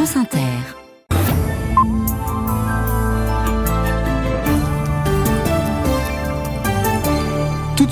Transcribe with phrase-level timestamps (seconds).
[0.00, 0.79] France Inter.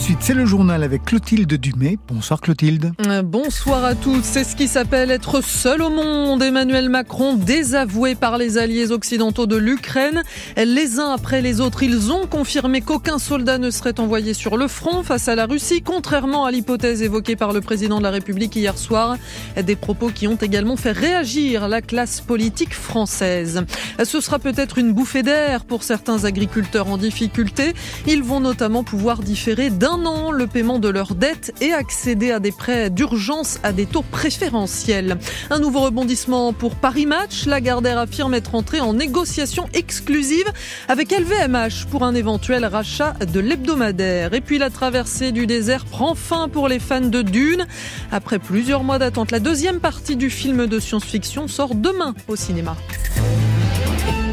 [0.09, 1.99] Suite, c'est le journal avec Clotilde Dumay.
[2.09, 2.93] Bonsoir Clotilde.
[3.07, 4.23] Euh, bonsoir à tous.
[4.23, 6.43] C'est ce qui s'appelle être seul au monde.
[6.43, 10.23] Emmanuel Macron désavoué par les alliés occidentaux de l'Ukraine.
[10.57, 14.67] Les uns après les autres, ils ont confirmé qu'aucun soldat ne serait envoyé sur le
[14.67, 18.57] front face à la Russie, contrairement à l'hypothèse évoquée par le président de la République
[18.57, 19.19] hier soir.
[19.63, 23.63] Des propos qui ont également fait réagir la classe politique française.
[24.03, 27.75] Ce sera peut-être une bouffée d'air pour certains agriculteurs en difficulté.
[28.07, 29.98] Ils vont notamment pouvoir différer d'un
[30.33, 35.19] le paiement de leurs dettes et accéder à des prêts d'urgence à des taux préférentiels.
[35.51, 37.47] Un nouveau rebondissement pour Paris Match.
[37.47, 40.47] Lagardère affirme être entré en négociation exclusive
[40.87, 44.35] avec LVMH pour un éventuel rachat de l'hebdomadaire.
[44.35, 47.67] Et puis la traversée du désert prend fin pour les fans de Dune.
[48.13, 52.77] Après plusieurs mois d'attente, la deuxième partie du film de science-fiction sort demain au cinéma.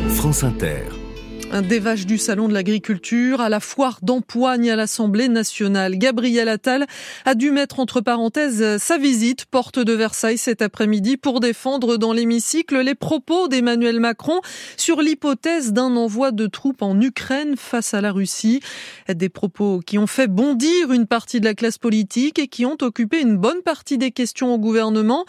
[0.10, 1.05] France Inter.
[1.62, 5.98] Des vaches du Salon de l'Agriculture à la foire d'Empoigne à l'Assemblée nationale.
[5.98, 6.86] Gabriel Attal
[7.24, 12.12] a dû mettre entre parenthèses sa visite porte de Versailles cet après-midi pour défendre dans
[12.12, 14.42] l'hémicycle les propos d'Emmanuel Macron
[14.76, 18.60] sur l'hypothèse d'un envoi de troupes en Ukraine face à la Russie.
[19.08, 22.78] Des propos qui ont fait bondir une partie de la classe politique et qui ont
[22.82, 25.24] occupé une bonne partie des questions au gouvernement.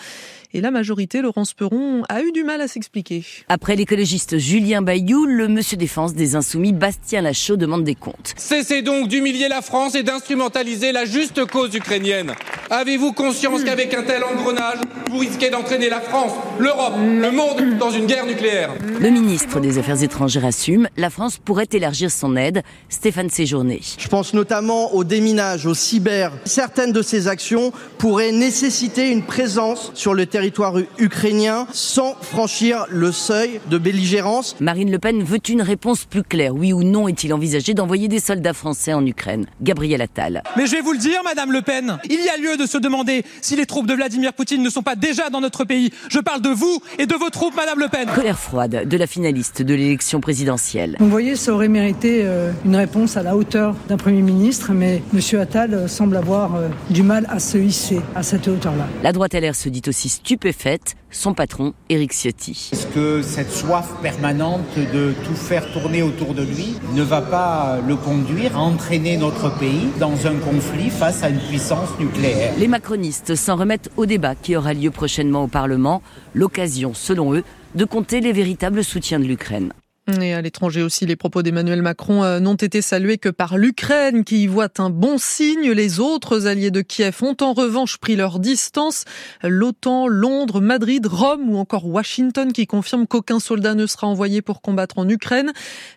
[0.52, 3.24] Et la majorité, Laurence Perron, a eu du mal à s'expliquer.
[3.48, 8.34] Après l'écologiste Julien Bayou, le monsieur défense des Insoumis, Bastien Lachaud, demande des comptes.
[8.36, 12.32] Cessez donc d'humilier la France et d'instrumentaliser la juste cause ukrainienne.
[12.70, 17.92] Avez-vous conscience qu'avec un tel engrenage, vous risquez d'entraîner la France, l'Europe, le monde dans
[17.92, 18.74] une guerre nucléaire?
[18.98, 22.62] Le ministre des Affaires étrangères assume, la France pourrait élargir son aide.
[22.88, 23.80] Stéphane Séjourné.
[23.98, 26.32] Je pense notamment au déminage, au cyber.
[26.44, 33.12] Certaines de ces actions pourraient nécessiter une présence sur le territoire ukrainien sans franchir le
[33.12, 34.56] seuil de belligérance.
[34.58, 36.54] Marine Le Pen veut une réponse plus claire.
[36.54, 39.46] Oui ou non est-il envisagé d'envoyer des soldats français en Ukraine?
[39.62, 40.42] Gabriel Attal.
[40.56, 42.78] Mais je vais vous le dire, Madame Le Pen, il y a lieu de se
[42.78, 45.90] demander si les troupes de Vladimir Poutine ne sont pas déjà dans notre pays.
[46.10, 48.08] Je parle de vous et de vos troupes, Madame Le Pen.
[48.14, 50.96] Colère froide de la finaliste de l'élection présidentielle.
[51.00, 55.02] Vous voyez, ça aurait mérité euh, une réponse à la hauteur d'un Premier ministre, mais
[55.14, 55.40] M.
[55.40, 58.86] Attal euh, semble avoir euh, du mal à se hisser à cette hauteur-là.
[59.02, 62.70] La droite LR se dit aussi stupéfaite, son patron, Éric Ciotti.
[62.72, 67.78] Est-ce que cette soif permanente de tout faire tourner autour de lui ne va pas
[67.86, 72.52] le conduire à entraîner notre pays dans un conflit face à une puissance nucléaire?
[72.58, 76.02] Les macronistes s'en remettent au débat qui aura lieu prochainement au Parlement,
[76.34, 77.44] l'occasion, selon eux,
[77.74, 79.72] de compter les véritables soutiens de l'Ukraine.
[80.20, 84.22] Et à l'étranger aussi, les propos d'Emmanuel Macron euh, n'ont été salués que par l'Ukraine
[84.22, 85.72] qui y voit un bon signe.
[85.72, 89.04] Les autres alliés de Kiev ont en revanche pris leur distance.
[89.42, 94.62] L'OTAN, Londres, Madrid, Rome ou encore Washington qui confirment qu'aucun soldat ne sera envoyé pour
[94.62, 95.52] combattre en Ukraine.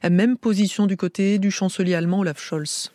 [0.10, 2.92] Même position du côté du chancelier allemand Olaf Scholz.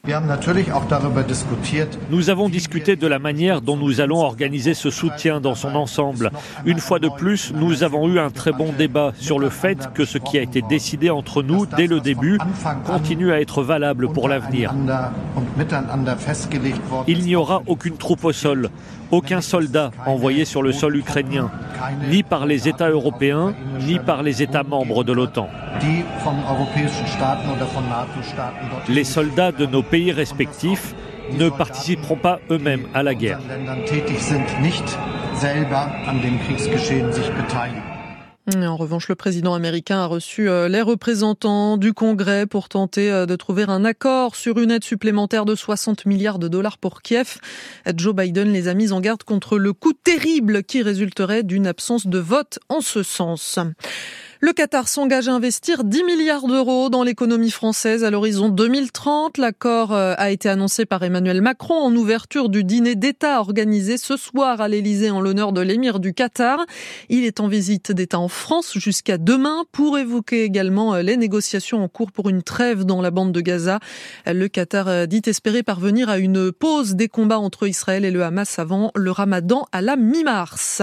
[2.10, 6.32] Nous avons discuté de la manière dont nous allons organiser ce soutien dans son ensemble.
[6.66, 10.04] Une fois de plus, nous avons eu un très bon débat sur le fait que
[10.04, 12.38] ce qui a été décidé entre nous dès le début
[12.86, 14.72] continue à être valable pour l'avenir.
[17.06, 18.70] Il n'y aura aucune troupe au sol,
[19.10, 21.50] aucun soldat envoyé sur le sol ukrainien,
[22.10, 25.48] ni par les États européens, ni par les États membres de l'OTAN.
[28.88, 30.94] Les soldats de nos pays respectifs
[31.32, 33.40] ne participeront pas eux-mêmes à la guerre.
[38.52, 43.24] En revanche, le président américain a reçu euh, les représentants du Congrès pour tenter euh,
[43.24, 47.38] de trouver un accord sur une aide supplémentaire de 60 milliards de dollars pour Kiev.
[47.96, 52.06] Joe Biden les a mis en garde contre le coût terrible qui résulterait d'une absence
[52.06, 53.58] de vote en ce sens.
[54.40, 59.38] Le Qatar s'engage à investir 10 milliards d'euros dans l'économie française à l'horizon 2030.
[59.38, 64.16] L'accord euh, a été annoncé par Emmanuel Macron en ouverture du dîner d'État organisé ce
[64.16, 66.58] soir à l'Élysée en l'honneur de l'émir du Qatar.
[67.08, 71.82] Il est en visite d'État en France jusqu'à demain pour évoquer également euh, les négociations
[71.82, 73.78] en cours pour une trêve dans la bande de Gaza.
[74.26, 78.24] Le Qatar euh, dit espérer parvenir à une pause des combats entre Israël et le
[78.24, 80.82] Hamas avant le ramadan à la mi-mars.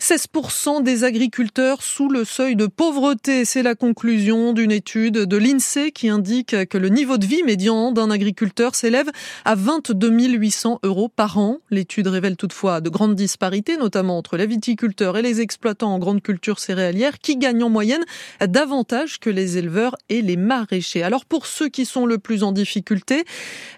[0.00, 3.44] 16% des agriculteurs sous le seuil de pauvreté.
[3.44, 7.92] C'est la conclusion d'une étude de l'INSEE qui indique que le niveau de vie médian
[7.92, 9.10] d'un agriculteur s'élève
[9.44, 11.58] à 22 800 euros par an.
[11.70, 16.22] L'étude révèle toutefois de grandes disparités, notamment entre les viticulteurs et les exploitants en grande
[16.22, 18.02] culture céréalière qui gagnent en moyenne
[18.40, 21.02] davantage que les éleveurs et les maraîchers.
[21.02, 23.24] Alors pour ceux qui sont le plus en difficulté,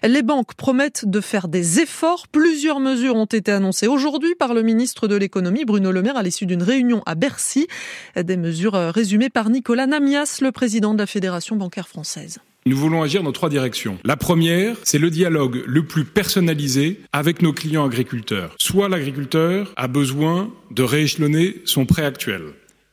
[0.01, 2.29] les banques promettent de faire des efforts.
[2.29, 6.23] Plusieurs mesures ont été annoncées aujourd'hui par le ministre de l'économie Bruno Le Maire à
[6.23, 7.67] l'issue d'une réunion à Bercy.
[8.15, 12.39] Des mesures résumées par Nicolas Namias, le président de la Fédération bancaire française.
[12.65, 13.97] Nous voulons agir dans trois directions.
[14.05, 18.55] La première, c'est le dialogue le plus personnalisé avec nos clients agriculteurs.
[18.57, 22.43] Soit l'agriculteur a besoin de rééchelonner son prêt actuel.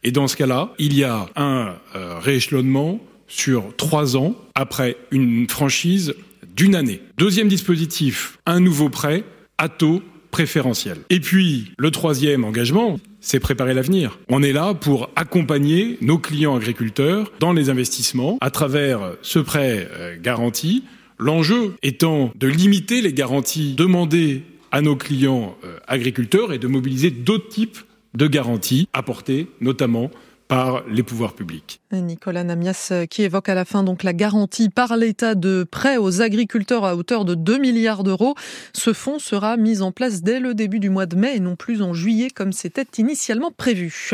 [0.02, 2.98] Et dans ce cas-là, il y a un euh, rééchelonnement
[3.28, 6.14] sur trois ans après une franchise
[6.56, 7.00] d'une année.
[7.16, 9.22] Deuxième dispositif, un nouveau prêt
[9.56, 10.02] à taux
[10.32, 10.98] préférentiel.
[11.10, 14.18] Et puis, le troisième engagement, c'est préparer l'avenir.
[14.28, 19.88] On est là pour accompagner nos clients agriculteurs dans les investissements à travers ce prêt
[19.92, 20.84] euh, garanti.
[21.18, 27.10] L'enjeu étant de limiter les garanties demandées à nos clients euh, agriculteurs et de mobiliser
[27.10, 27.78] d'autres types
[28.14, 30.10] de garanties apportées notamment
[30.48, 31.79] par les pouvoirs publics.
[31.92, 35.96] Nicolas Namias euh, qui évoque à la fin donc la garantie par l'État de prêts
[35.96, 38.34] aux agriculteurs à hauteur de 2 milliards d'euros.
[38.72, 41.56] Ce fonds sera mis en place dès le début du mois de mai et non
[41.56, 44.10] plus en juillet comme c'était initialement prévu.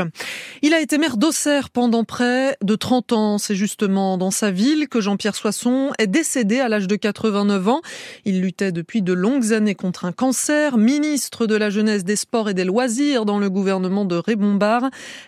[0.62, 3.38] Il a été maire d'Auxerre pendant près de 30 ans.
[3.38, 7.82] C'est justement dans sa ville que Jean-Pierre Soisson est décédé à l'âge de 89 ans.
[8.24, 10.78] Il luttait depuis de longues années contre un cancer.
[10.78, 14.46] Ministre de la Jeunesse, des Sports et des Loisirs dans le gouvernement de Raymond.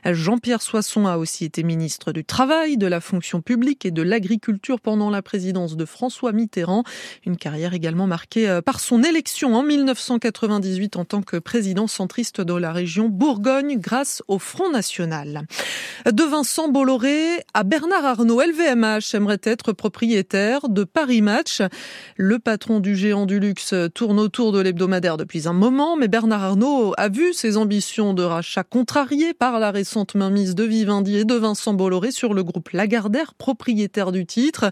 [0.05, 4.81] Jean-Pierre Soisson a aussi été ministre du Travail, de la fonction publique et de l'agriculture
[4.81, 6.85] pendant la présidence de François Mitterrand.
[7.27, 12.41] Une carrière également marquée euh, par son élection en 1998 en tant que président centriste
[12.41, 15.47] de la région Bourgogne grâce au Front National.
[16.07, 21.61] De Vincent Bolloré à Bernard Arnault, LVMH aimerait être propriétaire de Paris Match.
[22.17, 26.45] Le patron du géant du luxe tourne autour de l'hebdomadaire depuis un moment, mais Bernard
[26.45, 31.25] Arnault a vu ses ambitions de rachat contrariées par la récente mainmise de Vivendi et
[31.25, 34.71] de Vincent Bolloré sur le groupe Lagardère, propriétaire du titre.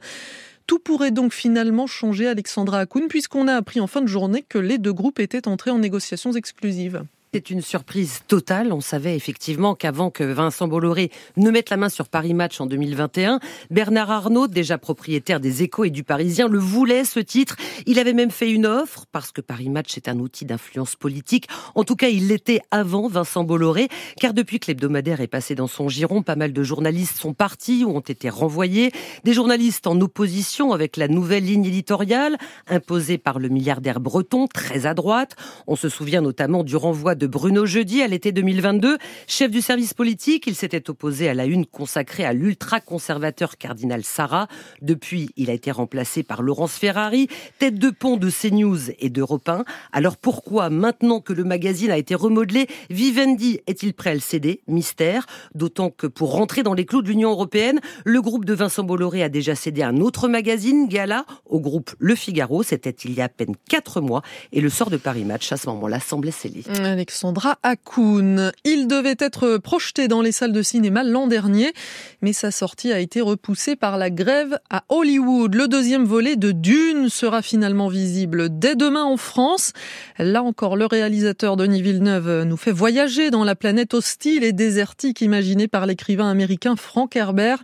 [0.66, 4.58] Tout pourrait donc finalement changer, Alexandra Akoun, puisqu'on a appris en fin de journée que
[4.58, 7.04] les deux groupes étaient entrés en négociations exclusives.
[7.34, 8.72] C'est une surprise totale.
[8.72, 12.66] On savait effectivement qu'avant que Vincent Bolloré ne mette la main sur Paris Match en
[12.66, 13.40] 2021,
[13.70, 17.56] Bernard Arnault, déjà propriétaire des Échos et du Parisien, le voulait ce titre.
[17.84, 21.48] Il avait même fait une offre parce que Paris Match est un outil d'influence politique.
[21.74, 23.88] En tout cas, il l'était avant Vincent Bolloré,
[24.18, 27.84] car depuis que l'hebdomadaire est passé dans son giron, pas mal de journalistes sont partis
[27.84, 28.92] ou ont été renvoyés.
[29.24, 32.38] Des journalistes en opposition avec la nouvelle ligne éditoriale
[32.68, 35.36] imposée par le milliardaire breton, très à droite.
[35.66, 38.98] On se souvient notamment du renvoi de Bruno Jeudi à l'été 2022.
[39.26, 44.48] Chef du service politique, il s'était opposé à la une consacrée à l'ultra-conservateur cardinal Sarah.
[44.82, 47.28] Depuis, il a été remplacé par Laurence Ferrari,
[47.58, 49.64] tête de pont de CNews et d'Europe 1.
[49.92, 54.60] Alors pourquoi, maintenant que le magazine a été remodelé, Vivendi est-il prêt à le céder?
[54.66, 55.26] Mystère.
[55.54, 59.22] D'autant que pour rentrer dans les clous de l'Union européenne, le groupe de Vincent Bolloré
[59.22, 62.62] a déjà cédé un autre magazine, Gala, au groupe Le Figaro.
[62.62, 64.22] C'était il y a à peine quatre mois.
[64.52, 66.62] Et le sort de Paris Match, à ce moment-là, semblait scellé.
[67.06, 68.50] Alexandra Akoun.
[68.64, 71.72] Il devait être projeté dans les salles de cinéma l'an dernier,
[72.20, 75.54] mais sa sortie a été repoussée par la grève à Hollywood.
[75.54, 79.72] Le deuxième volet de Dune sera finalement visible dès demain en France.
[80.18, 85.20] Là encore, le réalisateur Denis Villeneuve nous fait voyager dans la planète hostile et désertique
[85.20, 87.62] imaginée par l'écrivain américain Frank Herbert.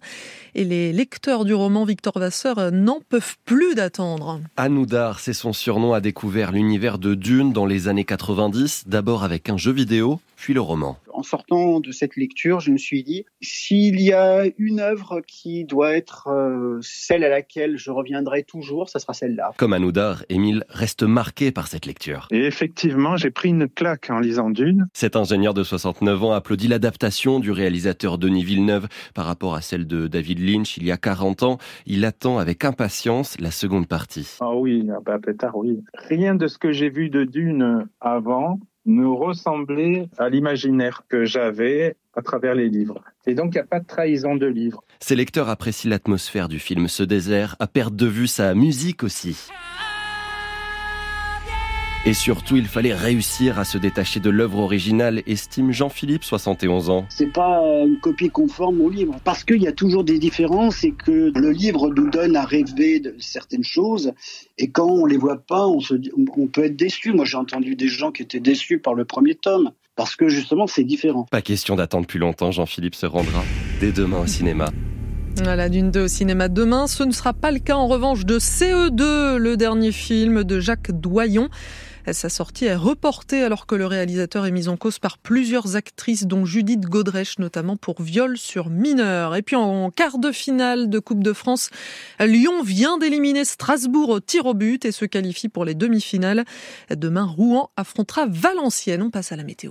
[0.55, 4.39] Et les lecteurs du roman Victor Vasseur n'en peuvent plus d'attendre.
[4.59, 9.32] Anoudar, c'est son surnom, a découvert l'univers de Dune dans les années 90, d'abord avec
[9.49, 10.99] un jeu vidéo, puis le roman.
[11.13, 15.65] En sortant de cette lecture, je me suis dit, s'il y a une œuvre qui
[15.65, 19.53] doit être euh, celle à laquelle je reviendrai toujours, ça sera celle-là.
[19.57, 22.27] Comme Anoudar, Émile reste marqué par cette lecture.
[22.31, 24.87] Et effectivement, j'ai pris une claque en lisant Dune.
[24.95, 29.87] Cet ingénieur de 69 ans applaudit l'adaptation du réalisateur Denis Villeneuve par rapport à celle
[29.87, 31.59] de David Lynch il y a 40 ans.
[31.87, 34.39] Il attend avec impatience la seconde partie.
[34.41, 35.83] Ah oui, ah bah, tard, oui.
[35.95, 41.97] Rien de ce que j'ai vu de Dune avant nous ressembler à l'imaginaire que j'avais
[42.15, 43.03] à travers les livres.
[43.27, 44.83] Et donc, il n'y a pas de trahison de livre.
[45.01, 49.49] Ses lecteurs apprécient l'atmosphère du film Ce désert, à perdre de vue sa musique aussi.
[52.05, 57.07] Et surtout, il fallait réussir à se détacher de l'œuvre originale, estime Jean-Philippe, 71 ans.
[57.09, 60.91] C'est pas une copie conforme au livre, parce qu'il y a toujours des différences et
[60.91, 64.13] que le livre nous donne à rêver de certaines choses,
[64.59, 65.95] et quand on les voit pas, on, se,
[66.37, 67.13] on peut être déçu.
[67.13, 70.67] Moi, j'ai entendu des gens qui étaient déçus par le premier tome, parce que justement,
[70.67, 71.29] c'est différent.
[71.31, 73.45] Pas question d'attendre plus longtemps, Jean-Philippe se rendra.
[73.81, 74.71] dès demain au cinéma.
[75.41, 76.87] La Dune 2 au cinéma demain.
[76.87, 80.91] Ce ne sera pas le cas en revanche de CE2, le dernier film de Jacques
[80.93, 81.49] Doyon.
[82.11, 86.27] Sa sortie est reportée alors que le réalisateur est mis en cause par plusieurs actrices,
[86.27, 89.37] dont Judith Godrèche, notamment pour viol sur mineur.
[89.37, 91.71] Et puis en quart de finale de Coupe de France,
[92.19, 96.45] Lyon vient d'éliminer Strasbourg au tir au but et se qualifie pour les demi-finales.
[96.91, 99.03] Demain, Rouen affrontera Valenciennes.
[99.03, 99.71] On passe à la météo.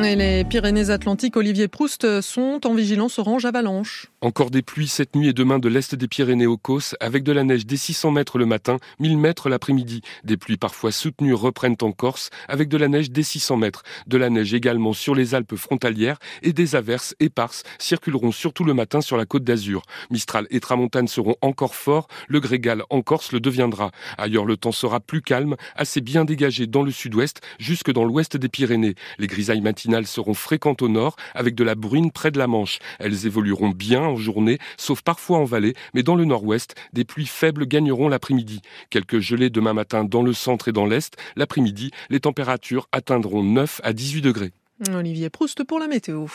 [0.00, 4.06] Les Pyrénées-Atlantiques, Olivier Proust, sont en vigilance orange avalanche.
[4.20, 7.32] Encore des pluies cette nuit et demain de l'est des Pyrénées au Causse, avec de
[7.32, 10.00] la neige des 600 mètres le matin, 1000 mètres l'après-midi.
[10.24, 13.82] Des pluies parfois soutenues reprennent en Corse, avec de la neige des 600 mètres.
[14.06, 18.74] De la neige également sur les Alpes frontalières et des averses éparses circuleront surtout le
[18.74, 19.82] matin sur la côte d'Azur.
[20.10, 23.90] Mistral et Tramontane seront encore forts, le Grégal en Corse le deviendra.
[24.18, 28.36] Ailleurs, le temps sera plus calme, assez bien dégagé dans le sud-ouest, jusque dans l'ouest
[28.36, 28.94] des Pyrénées.
[29.18, 32.78] Les grisailles matinales seront fréquentes au nord, avec de la bruine près de la Manche.
[33.00, 37.26] Elles évolueront bien en journée, sauf parfois en vallée, mais dans le nord-ouest, des pluies
[37.26, 38.60] faibles gagneront l'après-midi.
[38.90, 41.16] Quelques gelées demain matin dans le centre et dans l'est.
[41.34, 44.52] L'après-midi, les températures atteindront 9 à 18 degrés.
[44.94, 46.26] Olivier Proust pour la météo.